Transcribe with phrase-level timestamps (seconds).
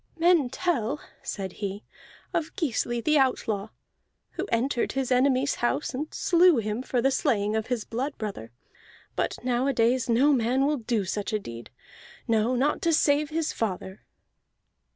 [0.17, 1.83] "Men tell," said he,
[2.33, 3.69] "of Gisli the Outlaw,
[4.31, 8.51] who entered his enemy's house and slew him for the slaying of his blood brother.
[9.15, 11.69] But nowadays no man will do such a deed
[12.27, 14.01] no, not to save his father."